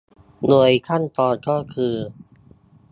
[0.47, 1.95] โดยขั้นตอนก็คือ